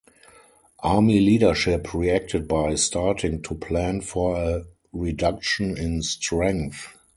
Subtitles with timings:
[0.79, 6.87] Army leadership reacted by starting to plan for a reduction in strength.